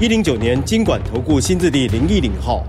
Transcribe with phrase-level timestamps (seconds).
[0.00, 2.66] 一零九年金管投顾新字第零一零号。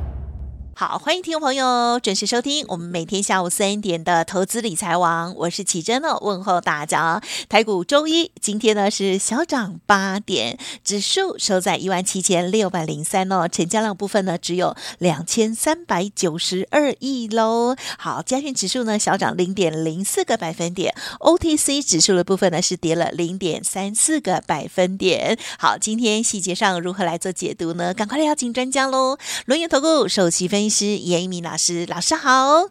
[0.77, 7.23] 好，欢迎听众朋友准时收听我们每天下午三点的投资理财王，我是奇珍哦，问候大家。
[7.47, 17.77] 台股周一今天呢是小涨八点，指数收在一万七千六百零三哦，成交量部分呢只有两千三百九十二亿喽。
[17.97, 25.39] 好，加权指数呢小涨零点零四个百分点，OTC 指数的部分呢是跌了零点三四个百分点。
[25.57, 27.93] 好，今天细节上如何来做解读呢？
[27.93, 32.69] 赶快来邀请专家喽，轮源投顾首席分析师严一鸣老师，老师好。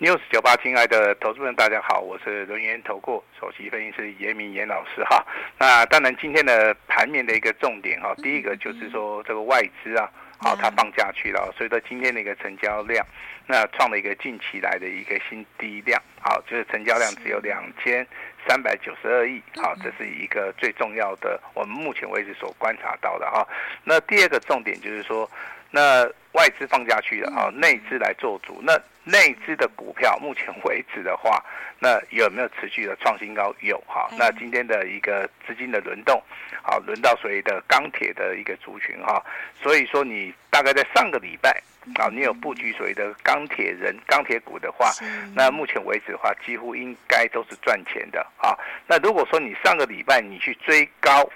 [0.00, 5.26] News 九八，亲爱的投资人，大家好，我是轮源投顾首席分析师严一民严老师哈。
[5.58, 13.04] 那当然，今天的盘面的一个重点哈，第一个就是说这个外资啊，好，它放假去了，所以说今天的一个成交量，
[13.46, 18.06] 那创了一个近期来的一个新低量，好，就是成交量只有两千
[18.46, 23.44] 三百九十二亿，好，这是一个最重要的，我们目前为止所观察到的哈。
[23.82, 25.28] 那第二个重点就是说。
[25.70, 28.60] 那外资放下去了啊，内资来做主。
[28.62, 31.42] 那内资的股票，目前为止的话，
[31.78, 33.54] 那有没有持续的创新高？
[33.60, 34.08] 有哈。
[34.18, 36.22] 那今天的一个资金的轮动，
[36.62, 39.22] 好，轮到所谓的钢铁的一个族群哈。
[39.62, 41.50] 所以说，你大概在上个礼拜
[41.96, 44.92] 啊，你有布局所谓的钢铁人、钢铁股的话，
[45.34, 48.56] 那目前为止的话，几乎应该都是赚钱的啊。
[48.86, 51.28] 那如果说你上个礼拜你去追高。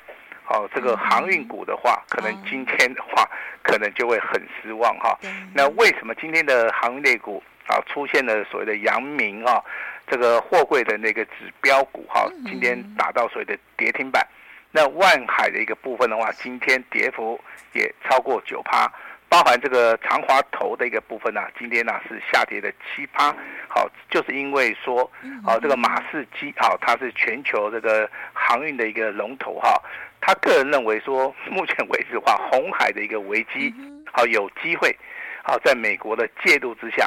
[0.48, 3.28] 哦，这个航运股的话，可能今天的话，
[3.62, 5.18] 可能就会很失望哈。
[5.54, 9.62] 那为什么今天的航运类股啊出现了所谓的阳明啊，
[10.06, 14.26] 这个货柜的那个指标股哈，今天打到所谓的跌停板？
[14.70, 17.41] 那万海的一个部分的话，今天跌幅
[17.72, 18.91] 也超过九趴。
[19.28, 23.34] 包含这个长华投的一个部分呢、啊，今天呢、啊、是下跌的七趴，
[23.66, 25.10] 好，就是因为说，
[25.42, 29.81] 好，这个马士基，好，它是全球这个航运的一个龙头哈，
[30.22, 33.75] 他个人认为说， 目前为止的话， 红海的一个危机，
[34.10, 34.97] 好，有机会，
[35.44, 37.06] 好，在美国的介入之下，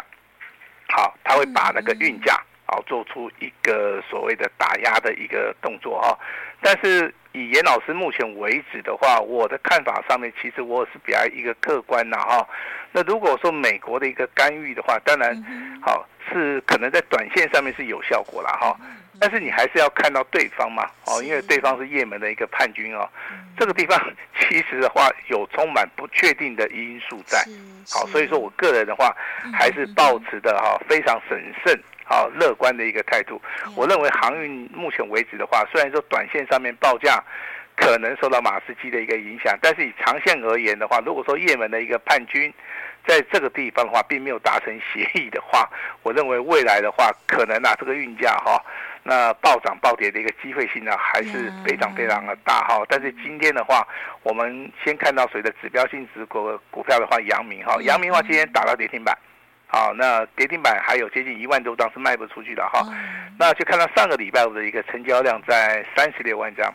[0.90, 6.16] 好，他会把那个运价，好，做出一个所谓的打压的一个动作哈，
[6.62, 7.12] 但是。
[7.38, 12.48] 以严老师目前为止的话，我的看法上面，其实我是比较一个客观的哈。
[12.94, 15.36] 那如果说美国的一个干预的话，当然，
[15.82, 18.74] 好是可能在短线上面是有效果了哈。
[19.20, 23.08] 但是你还是要看到对方嘛，哦，因为对方是也门的一个叛军哦。
[23.58, 24.00] 这个地方
[24.40, 27.44] 其实的话有充满不确定的因素在，
[27.90, 29.16] 好，所以说我个人的话
[29.54, 31.80] 还是保持的哈非常审慎。
[32.08, 33.42] 好，乐观的一个态度。
[33.76, 37.20] 我认为航运目前为止的话，虽然说短线上面报价
[37.76, 42.54] 可能受到马士基的一个影响，但是以长线而言的话，如果说也门的一个叛军
[43.08, 45.68] 在这个地方的话，并没有达成协议的话，
[46.04, 48.64] 我认为未来的话，可能啊这个运价哈，
[49.08, 52.84] 那暴涨暴跌的一个机会性呢，还是非常非常的大哈。
[52.90, 53.88] 但是今天的话，
[54.24, 59.16] 我们先看到谁的指标性指股股票的话，阳明哈，阳明的话今天打到跌停板。
[59.68, 62.82] 好，那跌停板还有接近一万多张是卖不出去的哈。
[63.38, 66.74] 那就看到上个礼拜五的一个成交量在三十六万张，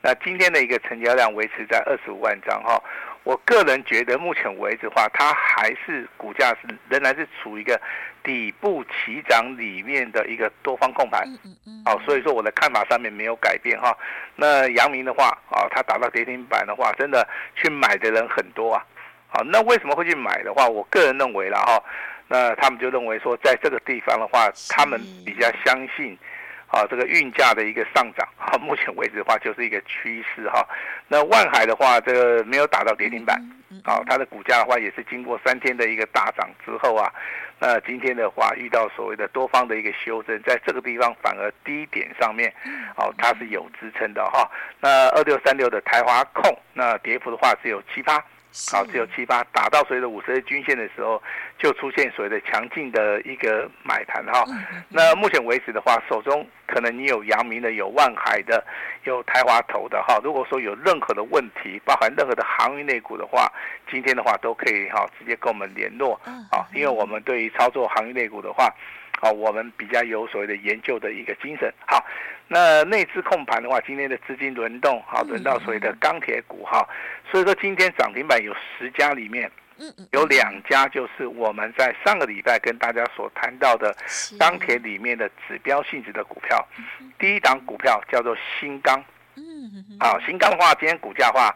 [0.00, 2.80] 那今天的一个成交量维持在二十五万张哈。
[3.24, 7.80] 我个人觉得目前为止的话，它还是股价是仍然是处于一个
[8.24, 11.24] 底部起涨里面的一个多方控盘。
[11.84, 13.96] 好，所以说我的看法上面没有改变哈。
[14.34, 18.84] 那阳明的话啊，它打到跌停板的话，真的去买的人很多啊。
[19.28, 21.80] 好，那为什么会去买的话，我个人认为了哈。
[22.26, 26.16] 那他们就认为说，在这个地方的话，他们比较相信，
[26.68, 30.66] 啊，这个运价的一个上涨，啊， 目前为止的话就是一个趋势哈。
[31.06, 33.38] 那万海的话，这个没有打到跌停板，
[33.84, 37.12] 啊，它的股价的话也是经过三天的一个大涨之后啊，
[37.58, 42.52] 那今天的话遇到所谓的多方的一个修正，在这个地方反而低点上面，
[42.96, 44.50] 哦，它是有支撑的哈。
[44.80, 48.22] 那二六三六的台华控，那跌幅的话只有七趴。
[48.70, 51.20] 好，只有七八打到所谓的五十日均线的时候，
[51.58, 54.44] 就出现所谓的强劲的一个买盘哈。
[54.88, 58.64] 那目前为止的话，手中可能你有阳明的、有万海的、
[59.02, 60.20] 有台华投的哈。
[60.22, 63.52] 如果说有任何的问题，包含任何的航运类股的话，
[63.90, 66.14] 今天的话都可以哈直接跟我们联络
[66.52, 68.72] 啊，因为我们对于操作航运类股的话，
[69.20, 71.72] 啊，我们比较有所谓的研究的一个精神。
[71.88, 72.04] 好，
[72.54, 76.88] 那内资控盘的话，今天的资金轮动好，轮到所谓的钢铁股哈，
[77.28, 79.50] 所以说今天涨停板有十家里面，
[80.12, 83.92] 有两家就是我们在上个礼拜跟大家所谈到的
[84.38, 86.64] 钢铁里面的指标性质的股票，
[87.18, 89.04] 第一档股票叫做新钢，
[89.98, 91.52] 好，新钢的话，今天股价的话，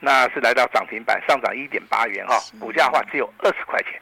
[0.00, 4.00] 那是来到涨停板上涨一点八元哈，股价的话只有二十块钱。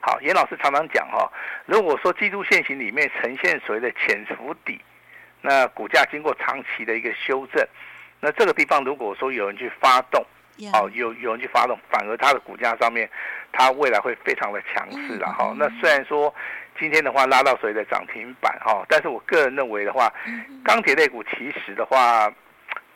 [0.00, 1.30] 好，严老师常常讲哈，
[1.66, 4.80] 如果说季度线型里面呈现所谓的潜伏底。
[5.42, 7.66] 那股价经过长期的一个修正，
[8.20, 10.24] 那这个地方如果说有人去发动，
[10.72, 13.10] 哦，有有人去发动，反而它的股价上面，
[13.50, 15.52] 它未来会非常的强势了哈。
[15.58, 16.32] 那虽然说
[16.78, 20.12] 今天的话拉到所谓的涨停板哈，但是我个人认为的话，
[20.64, 22.32] 钢铁类股其实的话，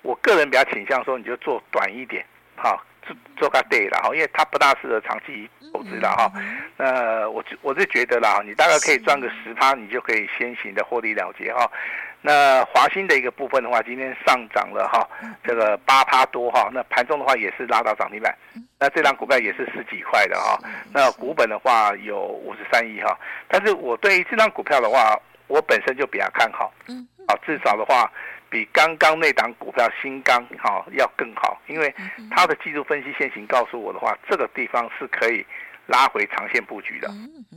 [0.03, 6.31] 我个人比较倾向说你就做短一点，好，做做个 day 了哈，因为它不大适合长期投资的哈。
[6.77, 11.69] 那我我是觉得啦，你大概可以赚个十趴，你就可以先行的获利了结哈。
[12.27, 15.09] 那华兴的一个部分的话，今天上涨了哈，
[15.45, 16.69] 这个八趴多哈。
[16.75, 18.37] 那盘中的话也是拉到涨停板，
[18.81, 20.59] 那这档股票也是十几块的哈。
[20.93, 23.17] 那股本的话有五十三亿哈。
[23.47, 28.11] 但是我对于这档股票的话，我本身就比较看好，嗯啊，至少的话
[28.51, 31.95] 比刚刚那档股票新钢哈要更好，因为
[32.33, 35.47] 它的技术分析线型告诉我的话，这个地方是可以
[35.87, 37.07] 拉回长线布局的，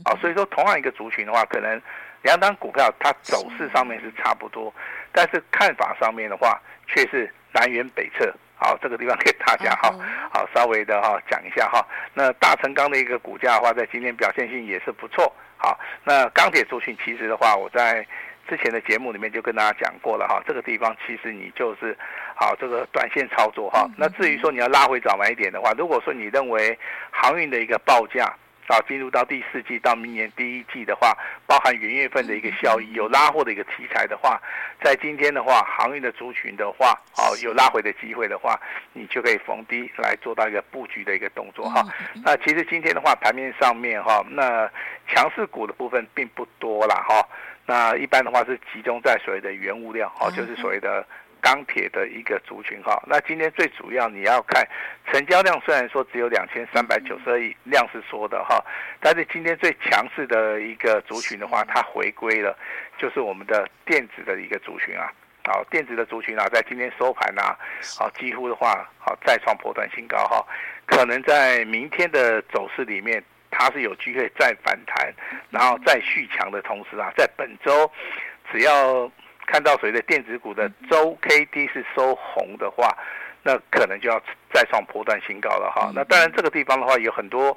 [0.04, 1.82] 啊，所以说同样一个族群的话，可能。
[2.22, 4.72] 两档股票它走势上面是差不多，
[5.12, 8.34] 但是看法上面的话却是南辕北辙。
[8.62, 9.90] 好，这个地方给大家哈，
[10.30, 11.82] 好稍微的哈讲一下哈。
[12.12, 15.32] 那大成钢的一个股价的话，在今天表现性也是不错。
[15.56, 18.06] 好，那钢铁族群其实的话，我在
[18.46, 20.42] 之前的节目里面就跟大家讲过了哈。
[20.46, 21.96] 这个地方其实你就是
[22.34, 23.88] 好这个短线操作哈。
[23.96, 26.78] 那至于说你要拉回早买一点的话，如果说你认为
[27.10, 28.30] 航运的一个报价。
[28.70, 31.12] 到进入到第四季到明年第一季的话，
[31.44, 34.40] 包含元月份的一个效益，有拉货的一个题材的话，
[34.80, 38.56] 在今天的话，航运的族群的话，哦，有拉回的机会的话，
[38.92, 41.84] 你就可以逢低来做到一个布局的一个动作哈。
[42.24, 44.70] 那其实今天的话，盘面上面哈，那
[45.08, 47.26] 强势股的部分并不多了哈。
[47.66, 51.04] 那一般的话是集中在所谓的原物料哦，就是所谓的。
[51.40, 54.66] 钢铁的一个族群哈，那今天最主要你要看
[55.06, 58.64] 成交量，虽然说只有两千三百九十二亿，量是缩的哈，
[59.00, 62.56] 但是今天最强势的一个族群的话，它回归了，
[62.98, 65.12] 就是我们的电子的一个族群啊，
[65.44, 67.58] 好，电子的族群啊，在今天收盘啊，
[67.98, 70.46] 好，几乎的话，好再创波段新高哈，
[70.86, 75.12] 可能在明天的走势里面，它是有机会再反弹，
[75.50, 77.90] 然后再续强的同时啊，在本周
[78.52, 79.10] 只要。
[79.46, 82.96] 看到所谓的电子股的周 K D 是收红的话，
[83.42, 84.20] 那可能就要
[84.52, 85.90] 再创波段新高了哈。
[85.94, 87.50] 那当然这个地方的话有很多，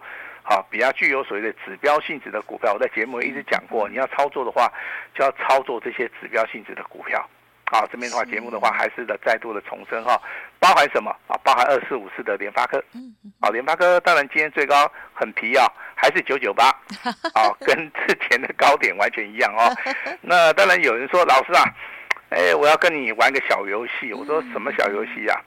[0.44, 4.72] 啊比较具有所谓的指标性质的股票，我在节目一直讲过，你要操作的话
[5.14, 7.24] 就要操作这些指标性质的股票。
[7.66, 10.20] 好，这边的话节目的话还是的再度的重申哈，
[10.60, 11.38] 包含什么啊？
[11.44, 12.84] 包含二四五四的联发科。
[12.94, 15.66] 嗯好，联发科当然今天最高很皮啊。
[15.96, 16.66] 还是九九八，
[17.34, 19.70] 啊，跟之前的高点完全一样哦。
[20.22, 21.64] 那当然有人说，老师啊，
[22.30, 24.12] 哎，我要跟你玩个小游戏。
[24.12, 25.40] 我说什么小游戏呀？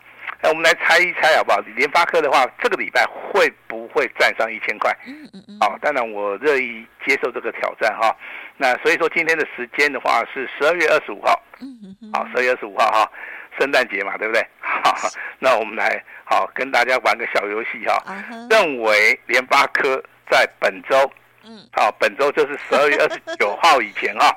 [0.43, 1.59] 哎，我们来猜一猜好不好？
[1.75, 4.95] 联发科的话，这个礼拜会不会站上一千块？
[5.07, 5.59] 嗯嗯嗯。
[5.61, 8.15] 哦，当然我乐意接受这个挑战哈。
[8.57, 13.11] 那所以说今天的时间的话是十二月二十五号，嗯嗯嗯好，十二月二十五号哈，
[13.59, 14.47] 圣诞节嘛，对不对？
[14.61, 14.95] 好，
[15.41, 18.01] 那我们来好跟大家玩个小游戏哈。
[18.49, 20.01] 认为联发科。
[20.29, 21.09] 在本周，
[21.47, 24.37] 嗯，好，本周就是十二月二十九 号以前哈，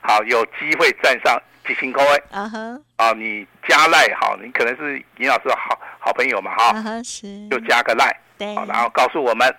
[0.00, 2.58] 好，有机会站上几星高位，啊哈，
[2.96, 9.52] 啊，你加赖好，你可能是尹老师的好好朋友嘛哈，是，就加个赖，对，然后告诉我们，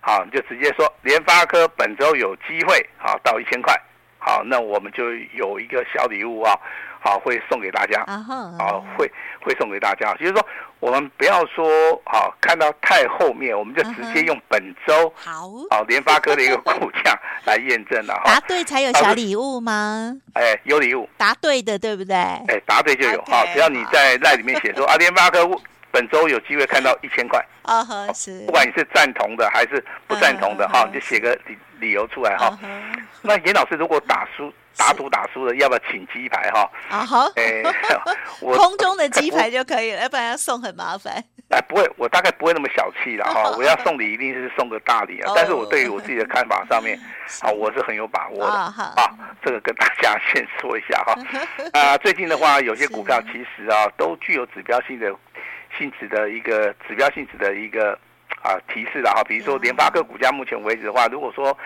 [0.00, 3.80] 好，你就直接说联发科本周有机会好到一千块，
[4.18, 6.58] 好，那我们就有一个小礼物啊。
[7.00, 8.02] 好，会送给大家。
[8.06, 8.24] 啊
[8.58, 9.10] 好，会
[9.42, 10.12] 会送给大家。
[10.14, 10.46] 就是说，
[10.78, 11.66] 我们不要说
[12.04, 18.20] 好看到太后面，我们就直接用本周好好联发科的一个股价 来验证了。
[18.24, 20.14] 答对才有小礼物吗？
[20.34, 21.08] 哎，有礼物。
[21.16, 22.14] 答对的，对不对？
[22.14, 23.22] 哎，答对就有。
[23.26, 25.48] 好，只要你在赖里面写说啊，联发科
[25.90, 27.44] 本周有机会看到一千块。
[27.62, 28.44] 啊哈，是。
[28.46, 32.58] 不管你是赞同的还是不赞同的哈，你就写个理理由出来哈。
[33.22, 34.52] 那严老师如果打输。
[34.76, 36.70] 打赌打输了，要不要请鸡排哈？
[36.90, 37.62] 啊好，哎，
[38.40, 41.22] 我空中的鸡排就可以了，要不然要送很麻烦。
[41.50, 43.50] 哎，不会，我大概不会那么小气了哈。
[43.58, 45.32] 我要送礼一定是送个大礼啊。
[45.34, 46.96] 但是我对于我自己的看法上面，
[47.42, 48.94] 啊，我是很有把握的啊。
[49.44, 51.14] 这个跟大家先说一下哈。
[51.72, 55.12] 啊，最近的话，有些股票其实啊，都具有指标性的
[55.76, 57.98] 性质的一个指标性质的一个
[58.42, 61.56] 啊提示了哈，比如说联发科股价目前为止的话，如果说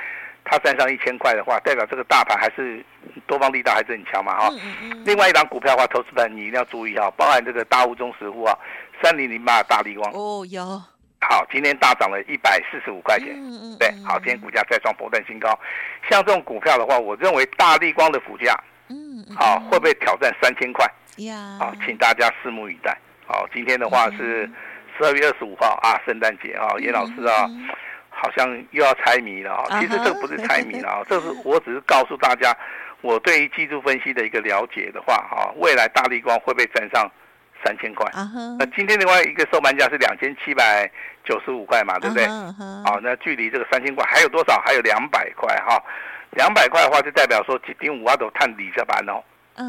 [0.47, 2.83] 它站上一千块的话，代表这个大盘还是
[3.27, 4.51] 多方力道还是很强嘛哈。
[5.05, 8.57] 另外一档股票的话，投资盘你一定要注意哈，包含这个大物中实户啊，
[9.03, 10.65] 三零零八大立光哦有。
[11.21, 13.35] 好，今天大涨了一百四十五块钱，
[13.79, 15.59] 对，好，今天股价再创波段新高。
[16.11, 18.55] 像这种股票的话，我认为大立光的股价，
[18.89, 20.87] 嗯，好，会不会挑战三千块？
[21.19, 22.97] 呀，好，请大家拭目以待。
[23.27, 24.51] 好，今天的话是
[24.99, 27.49] 十二月二十五号啊，圣诞节啊，严老师啊。
[28.17, 29.81] 好像又要猜谜了啊！
[29.81, 32.57] 其实这个不是猜谜了啊，这是我只是告诉大家，
[33.05, 37.07] 我对于技术分析的一个了解的话啊，未来大立光会不会站上
[37.63, 38.11] 三千块？
[38.59, 40.91] 那今天另外，一个收盘价是两千七百
[41.23, 42.27] 九十五块嘛，对不对？
[42.83, 44.59] 好，那距离这个三千块还有多少？
[44.65, 45.79] 还有两百块哈，
[46.31, 49.23] 两百块的话就代表说几点五万都探底这班哦。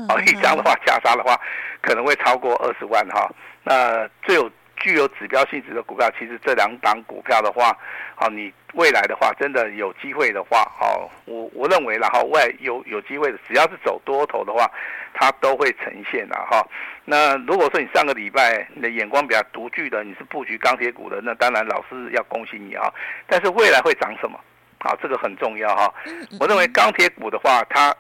[0.08, 1.38] 好，一张的话加杀的话，
[1.82, 3.30] 可能会超过二十万哈。
[3.64, 4.50] 那最有。
[4.86, 7.76] 具有指标性质的股票，其实这两档股票的话，
[8.14, 14.70] 好，你未来的话，真的有机会的话，好，我我认为然后未来有有机会的，只要是走多头的话，
[15.12, 16.64] 它都会呈现的哈。
[17.04, 22.94] 那如果说你上个礼拜你的眼光比较独具的，你是布局钢铁股的，那当然老师要恭喜你啊。
[23.26, 24.40] 但是未来会涨什么？
[24.82, 25.92] 好，这个很重要哈。
[26.40, 27.92] 我认为钢铁股的话，它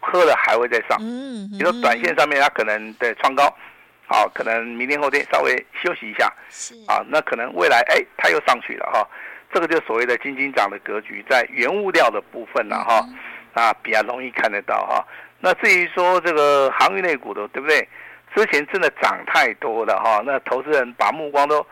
[0.00, 0.96] 喝了还会再上。
[1.02, 3.54] 嗯，比如说短线上面它可能对创高。
[4.12, 6.74] 好，可能明天后天稍微休息一下，是。
[6.88, 9.08] 啊，那可能未来哎，它又上去了哈，
[9.54, 13.06] 这个就所谓的金金涨的格局，在原物料的部分了哈，
[13.54, 15.06] 啊，比较容易看得到哈。
[15.38, 17.88] 那至于说这个航运类股的，对不对？
[18.34, 21.64] 之前真的涨太多了哈，那投资人把目光都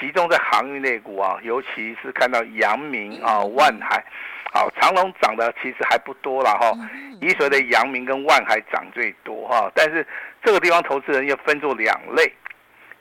[0.00, 4.04] 集中在航运类股啊，尤其是看到阳明啊、万海。
[4.52, 6.72] 好，长隆涨的其实还不多了哈，
[7.20, 10.06] 以所谓的阳明跟万海涨最多哈，但是
[10.46, 12.32] 这个地方投资人要分作两类，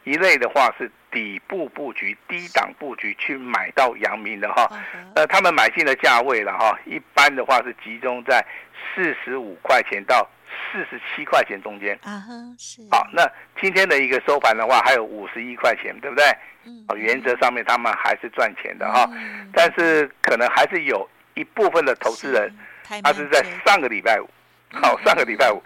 [0.04, 4.68] 一类的话是底部布局、低档布局去买到阳明的哈，
[5.14, 8.44] 呃，他们买进的价位了哈，一般的话是集中在
[8.96, 11.96] 四十五块钱到四十七块钱中间。
[12.02, 12.26] 啊
[12.58, 12.82] 是。
[12.90, 13.24] 好，那
[13.62, 16.26] 今天的一个收盘的话还有五十一块钱，对不对？
[16.66, 19.08] 嗯，原则上面他们还是赚钱的哈，
[19.54, 21.08] 但是可能还是有。
[21.36, 22.50] 一部分的投资人，
[23.04, 24.30] 他是在上个礼拜五，
[24.72, 25.62] 好，上个礼拜五，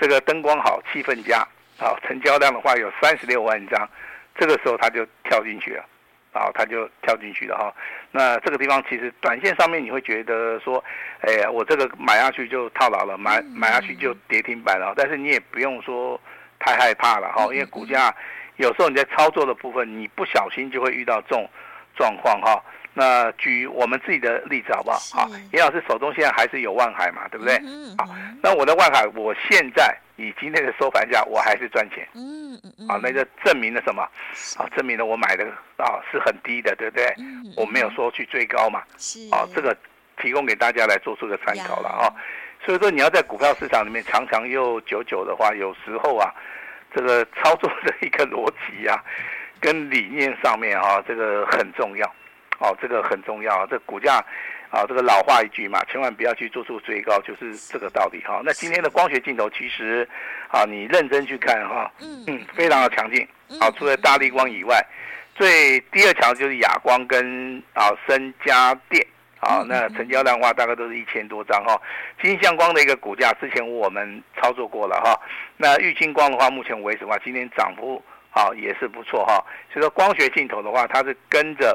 [0.00, 1.46] 这个灯光好，气氛佳，
[1.78, 3.86] 好，成交量的话有三十六万张，
[4.34, 5.84] 这个时候他就跳进去了，
[6.32, 7.70] 啊，他就跳进去了哈。
[8.10, 10.82] 那这个地方其实短线上面你会觉得说，
[11.20, 16.18] 哎呀，我这个买下去就套牢了，买买下去就跌停板了，但是你也不用说
[16.58, 18.14] 太害怕了哈，因为股价
[18.56, 21.46] 有时候你在操作的部分，你不小心就会遇到这种
[21.94, 22.64] 状况哈。
[22.92, 24.98] 那举我们自己的例子好不好？
[24.98, 27.54] 好，严老师手中现在还是有万海嘛，对不对？
[27.64, 28.08] 嗯好，
[28.42, 32.06] 那我的万海，我现在以今天的收盘价，我还是赚钱。
[32.14, 34.06] 嗯嗯好，那就证明了什么？
[34.56, 35.44] 好，证明了我买的
[35.76, 37.14] 啊是很低的，对不对？
[37.56, 38.82] 我没有说去追高嘛。
[38.98, 39.20] 是。
[39.30, 39.76] 啊，这个
[40.20, 42.10] 提供给大家来做出个参考了啊。
[42.66, 46.34] 所以说你要在股票市场里面长长又久久的话，有时候啊，
[46.92, 49.02] 这个操作的一个逻辑啊，
[49.60, 52.14] 跟理念上面啊，这个很重要。
[52.60, 54.22] 哦，这个很重要，这个、股价，
[54.70, 58.42] 啊，这个老话一句嘛，千万不要去做出追高，就是这个道理哈、哦。
[58.44, 60.06] 那今天的光学镜头其实，
[60.48, 63.26] 啊，你认真去看哈、哦，嗯，非常的强劲。
[63.58, 64.78] 好、啊，除了大力光以外，
[65.34, 69.02] 最第二强就是亚光跟啊深家电，
[69.40, 71.80] 啊，那成交量的话大概都是一千多张哈。
[72.20, 75.18] 金相光的一个股价，之前我们操作过了哈。
[75.56, 79.42] 那玉晶光的话，目前为止的话，今天涨幅啊也是不错哈。
[79.72, 81.74] 所以说光学镜头的话，它是跟着。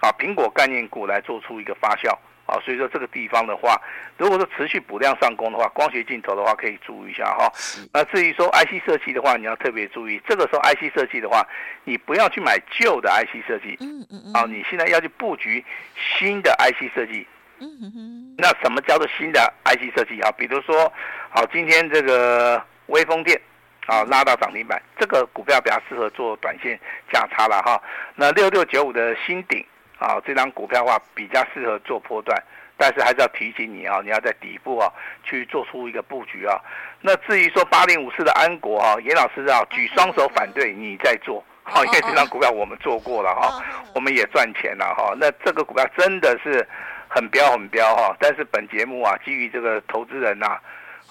[0.00, 2.10] 啊，苹果概念股来做出一个发酵
[2.46, 3.80] 啊，所以说这个地方的话，
[4.18, 7.50] 如果说持续补量上攻的话，光学镜头的话可以注意一下哈。
[7.92, 11.46] 那至于说 IC 设计的话，你要特别注意，这个时候 IC 设计的话，
[11.84, 15.64] 你不要去买旧的 IC 设计，嗯嗯啊，你现在要去布局
[16.18, 17.26] 新的 IC 设计，
[18.36, 20.30] 那什么叫做新的 IC 设计啊？
[20.32, 20.92] 比如说，
[21.30, 23.40] 好，今天这个微风电。
[23.86, 26.76] 啊，拉到涨停板，这个股票比较适合做短线
[27.12, 27.80] 价差了哈。
[28.16, 29.64] 那六六九五的新鼎
[29.98, 32.40] 啊，这张股票的话比较适合做波段，
[32.76, 34.92] 但是还是要提醒你啊，你要在底部啊
[35.24, 36.60] 去做出一个布局啊。
[37.00, 45.14] 那至于说八零五四的安国啊，严老师啊举双手反对，你在做，好，因为这张股票我们做过了哈，我们也赚钱了哈。
[45.18, 46.66] 那这个股票真的是
[47.08, 50.58] 很彪很彪哈，但是本节目啊，基于这个投资人呐。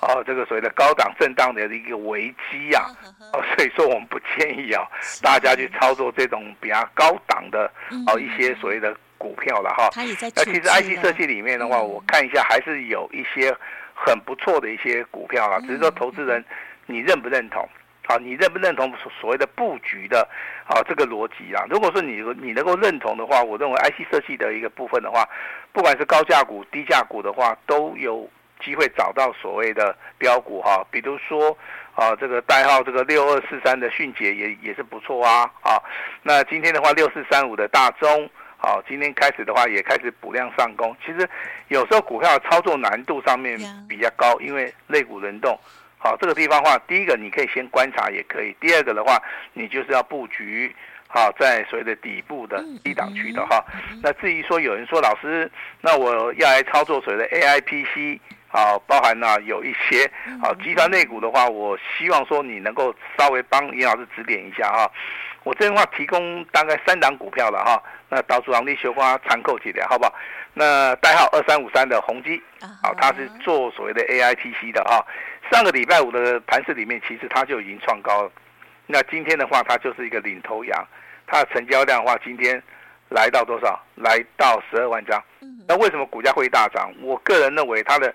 [0.07, 2.85] 哦，这个所谓的高档震荡的一个危机呀，
[3.33, 4.83] 哦，所以说我们不建议啊，
[5.21, 7.71] 大家去操作这种比较高档的
[8.07, 9.89] 哦一些所谓的股票了哈。
[9.95, 13.55] 那其实 IC 设计里面的话，我看一下还是有一些
[13.95, 16.43] 很不错的一些股票啊，只是说投资人
[16.85, 17.67] 你认不认同？
[18.07, 20.19] 好，你认不认同所所谓的布局的
[20.67, 21.65] 啊这个逻辑啊？
[21.67, 25.27] 如果说你你能够认同的话，我认为 IC 设计的一个部分的话，
[25.73, 28.29] 不管是高价股、低价股的话，都有
[28.63, 30.85] 机会找到所谓的标股哈。
[30.91, 31.57] 比如说
[31.93, 35.81] 啊，这个代号这个六二四三的迅捷也也是不错啊啊。
[36.21, 40.95] 那今天的话，六四三五的大中，好，今天开始的话也开始补量上攻。
[41.05, 41.29] 其实
[41.69, 43.57] 有时候股票操作难度上面
[43.87, 45.57] 比较高，因为类股轮动。
[45.97, 48.55] 好，这个地方的话，第一个你可以先观察也可以。
[48.59, 49.19] 第二个的话，
[49.53, 50.75] 你就是要布局，
[51.07, 53.63] 好，在所谓的底部的低档区的哈。
[54.03, 55.49] 那至于说有人说老师，
[55.81, 60.09] 那我要来操作所谓的 AIPC，好，包含呢有一些
[60.41, 64.89] 好集团内股的话，我希望说你能够稍微帮严老师指点一下哈。
[65.43, 67.81] 我这边的话提供大概三档股票了哈。
[68.09, 70.13] 那导主行力修花参扣几点，好不好？
[70.53, 72.41] 那代号二三五三的宏基，
[72.81, 75.03] 好，它是做所谓的 AIPC 的啊。
[75.51, 78.31] 上个礼拜五的盘势里面，其实它就已经创高了。
[78.87, 80.87] 那今天的话，它就是一个领头羊，
[81.27, 82.61] 它的成交量的话，今天
[83.09, 83.79] 来到多少？
[83.95, 85.21] 来到十二万张。
[85.67, 86.93] 那为什么股价会大涨？
[87.01, 88.13] 我个人认为它的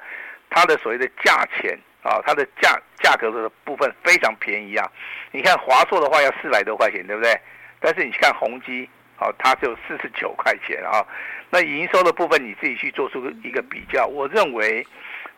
[0.49, 4.91] 它的所谓的价钱啊，它的价价格的部分非常便宜啊。
[5.33, 7.39] 你看华硕的话要四百多块钱，对不对？
[7.81, 11.05] 但是你看宏碁，好，它只有四十九块钱啊。
[11.51, 14.87] 那营收的部分你自己去做出一个比较，我认为。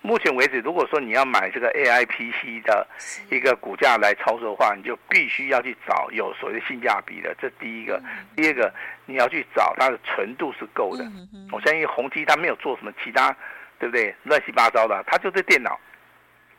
[0.03, 2.87] 目前为止，如果说你要买这个 AIPC 的
[3.31, 8.03] 一个股价来操作的话，你就必须要去找有所谓的性价比的，这第一个。
[8.35, 8.75] 第二个，
[9.07, 11.05] 你要去找它的纯度是够的。
[11.53, 13.35] 我相信宏基它没有做什么其他，
[13.79, 14.13] 对不对？
[14.25, 15.79] 乱七八糟的，它就是电脑。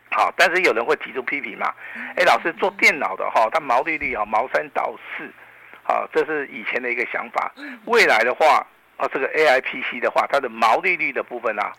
[0.09, 1.73] 好，但是有人会提出批评嘛？
[2.15, 5.29] 哎，老师做电脑的哈，它毛利率啊，毛三到四，
[5.83, 7.53] 好，这是以前的一个想法。
[7.85, 8.65] 未来的话。
[8.97, 11.73] 啊，这个 AIPC 的话，它的毛利率的部分啊，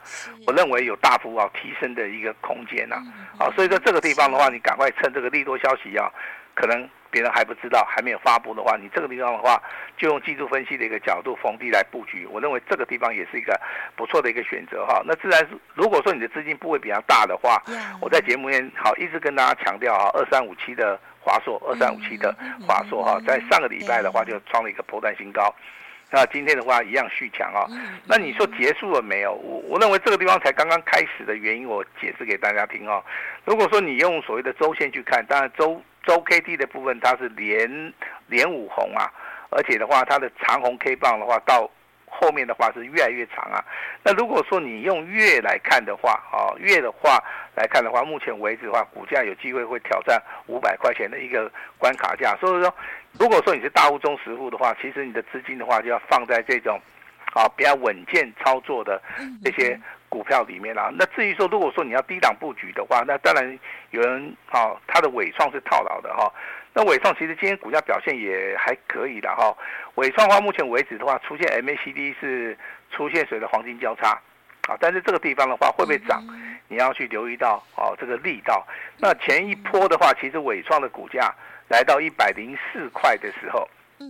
[0.46, 2.96] 我认为有大幅啊提升的一个空间呐。
[3.38, 6.10] 啊，所以说这个地方的话，你赶快趁这个利多消息啊，
[6.54, 9.62] 可能别人还不知道，还没有发布的话，你这个地方的话，
[9.96, 12.26] 就用技术分析的一个角度逢低来布局。
[12.26, 13.58] 我认为这个地方也是一个
[13.96, 15.00] 不错的一个选择哈。
[15.06, 17.62] 那自然是如果说你的资金部位比较大的话，
[18.00, 22.34] 我在节目里面好一直跟大家强调啊，二三五七的华硕，二三五七的
[22.66, 25.54] 华硕哈，在上个礼拜的话就创了一个波段新高。
[26.14, 27.66] 那今天的话一样续强啊，
[28.06, 29.32] 那你说结束了没有？
[29.32, 33.02] 我我认为这个地方才刚刚开始的原因，我解释给大家听哦。
[33.44, 37.92] 如果说你用所谓的周线去看，当然周周 K D 的部分它是连
[38.28, 39.10] 连五红啊，
[39.50, 41.68] 而且的话它的长红 K 棒的话到。
[42.16, 43.58] 后面的话是越来越长啊，
[44.02, 47.22] 那如果说你用月来看的话，啊，月的话
[47.56, 52.36] 来看的话，目前为止的话，股价有机会会挑战五百块钱的一个关卡价。
[52.40, 52.74] 所以说，
[53.18, 56.80] 如果说你是大户中实户的话，其实你的资金的话就要放在这种，
[57.34, 59.02] 啊，比较稳健操作的
[59.42, 60.90] 这些股票里面啦。
[60.96, 63.58] 那至于说，如果说你要低档布局的话，那当然
[63.90, 66.32] 有人啊，他的尾创是套牢的哈。
[66.76, 69.56] 那伟创其实今天股价表现也还可以的哈，
[69.94, 72.58] 伟创的话目前为止的话出现 MACD 是
[72.90, 74.20] 出现水的黄金交叉，
[74.66, 76.20] 啊，但是这个地方的话会不会涨，
[76.66, 78.66] 你要去留意到哦这个力道。
[78.98, 81.32] 那前一波的话，其实伟创的股价
[81.68, 83.68] 来到一百零四块的时候，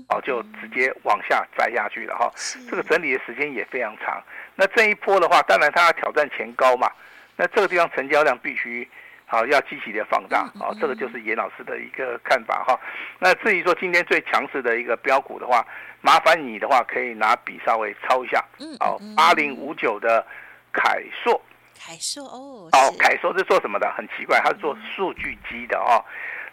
[0.08, 2.32] 哦就直接往下栽下去了哈，
[2.70, 4.22] 这个整理的时间也非常长。
[4.54, 6.90] 那这一波的话，当然它要挑战前高嘛，
[7.36, 8.88] 那这个地方成交量必须。
[9.26, 12.78] 好，要积极的放大，好，这个就是严老师的一个看法哈。
[13.18, 15.66] 那至于说今天最强势的一个标股的话，
[16.00, 18.44] 麻烦你的话可以拿笔稍微抄一下。
[18.60, 20.24] 嗯好，八零五九的
[20.72, 21.40] 凯硕，
[21.74, 23.92] 凯硕哦，哦，凯硕是做什么的？
[23.96, 26.04] 很奇怪，它是做数据机的哦。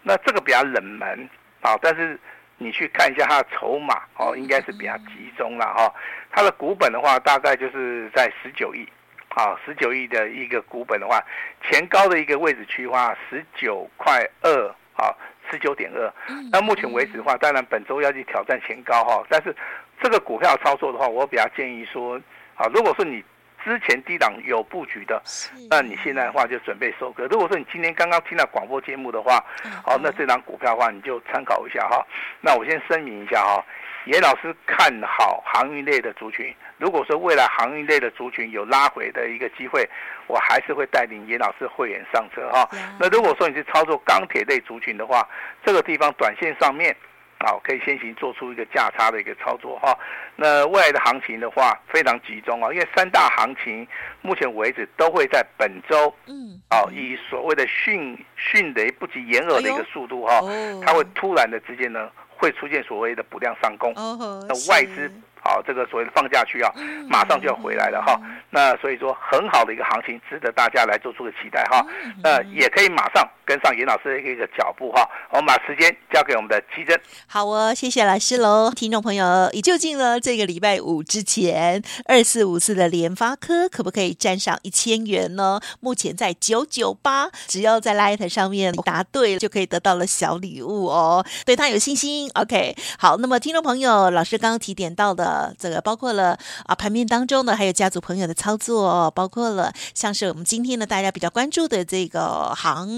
[0.01, 1.29] 那这个比较冷门，
[1.59, 2.17] 啊，但是
[2.57, 5.93] 你去看一下它的筹码哦，应该是比较集中了哈。
[6.31, 8.87] 它的股本的话，大概就是在十九亿。
[9.33, 11.23] 好，十九亿的一个股本的话，
[11.63, 15.17] 前高的一个位置区的话，十九块二，好，
[15.49, 16.13] 十九点二。
[16.51, 19.55] 那目前为止的话，当然本周要去挑战前高哈，但是
[20.01, 22.19] 这个股票操作的话，我比较建议说，
[22.55, 23.23] 啊，如果说你
[23.63, 25.21] 之前低档有布局的，
[25.69, 27.25] 那你现在的话就准备收割。
[27.27, 29.41] 如果说你今天刚刚听到广播节目的话，
[29.85, 32.05] 好，那这档股票的话你就参考一下哈。
[32.41, 33.63] 那我先声明一下哈。
[34.05, 36.53] 严老师看好航运类的族群。
[36.77, 39.87] 如果说未来航运类的族群有拉回的一个机会，
[40.25, 42.67] 我还是会带领严老师会员上车哈。
[42.99, 45.27] 那如果说你是操作钢铁类族群的话，
[45.63, 46.95] 这个地方短线上面，
[47.39, 49.95] 好，可以先行做出一个价差的一个操作哈。
[50.35, 53.87] 那未来的行情的话，非常集中啊，因为三大行情
[54.23, 60.41] 目前为止都会在本周，嗯，啊，以所谓的迅迅雷不及掩耳的一个速度哈，
[60.83, 62.09] 它会突然的之间呢。
[62.41, 65.11] 会出现所谓的补量上攻，那外资
[65.43, 66.71] 好，这个所谓的放假区啊，
[67.09, 68.19] 马上就要回来了哈。
[68.51, 71.83] 那所以说很好的一个行情，值得大家来做出个期待哈。
[72.21, 75.07] 那也可以马上跟上严老师的一个脚步哈。
[75.31, 76.99] 我们把时间交给我们的奇珍。
[77.25, 78.71] 好哦，谢谢老师喽。
[78.75, 85.59] 听众朋友，也就近了这个礼拜五之前，二四五四的联发科可不可以站上一千元呢？
[85.79, 91.25] 目前在九九八，只要在 Light 上面答对，就可以得到了小礼物哦。
[91.45, 92.29] 对他有信心。
[92.35, 95.30] OK，好，那么听众朋友，老师刚刚提点到的。
[95.31, 102.89] 呃，这个包括了啊，盘面当中呢，还有家族朋友的操作，包括了像是我们今天呢，大家比较关注的这个航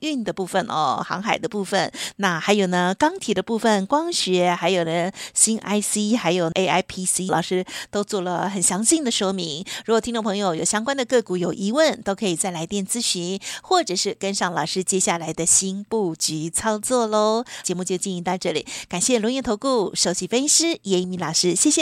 [0.00, 9.62] 运的部分哦，航海的部分，那还有呢，钢铁的部分，光学，还有呢，新 IC，还有 AIPC，老师都做了很详尽的说明。
[9.84, 17.44] 如果听众朋友有相关的个股有疑问，都可以再来电咨询，或者是跟上老师接下来的新布局操作喽。
[17.62, 21.81] 节目就进行到这里，感谢龙岩投顾首席分析师叶一鸣老师，谢谢。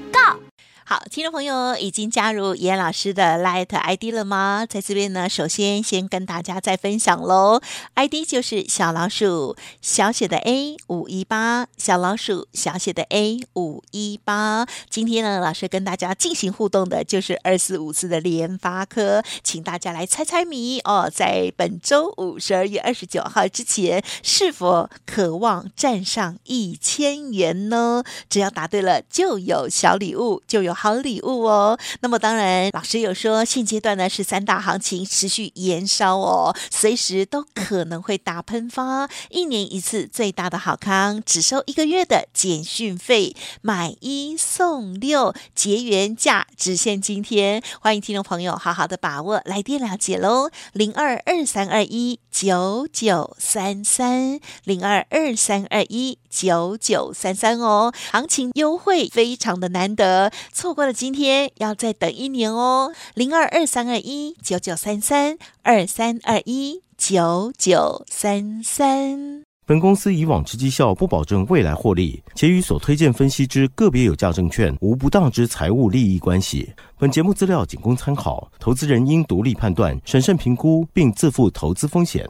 [0.91, 4.65] 好，听众朋友已经加入严老师的 Light ID 了吗？
[4.67, 7.61] 在这边呢，首先先跟大家再分享喽
[7.95, 14.67] ，ID 就是小老鼠小写的 A 五一八，小老鼠小写的 A 五一八。
[14.89, 28.03] 今天呢，老师跟大家进行互动的就是二四五四的联发科，请大家来猜猜谜哦，在本周五十二月二十九号之前，是否渴望站上一千元呢？
[28.29, 30.75] 只要答对了，就有小礼物，就有。
[30.81, 31.77] 好礼物哦！
[31.99, 39.07] 那么当然，老师有说，现阶段呢是三大行情持续延烧哦，随时都可能会大喷发。
[39.29, 47.61] 一年一次最大的好康，只收一个月的简讯费，买一送六，结缘价只限今天。
[47.79, 60.71] 欢迎听众朋友好好的把握，来电了解喽，零二二三二一九九三三，零二二三二一九九三三哦，行情优惠非常的难得，错。
[60.73, 62.93] 过了今天，要再等一年哦。
[63.13, 69.43] 零二二三二一九九三三二三二一九九三三。
[69.65, 76.73] 本公司以往之绩效不保证未来获利，且与所推荐分析之个别有价证券无不当之财务利益关系。
[76.97, 82.25] 本节目资料仅供参考，投资人应独立判断、审慎评估，并自负投资风险。